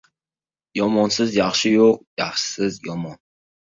•Yomonsiz 0.81 1.37
yaxshi 1.41 1.77
yo‘q, 1.77 2.03
yaxshisiz― 2.25 2.83
yomon. 2.91 3.19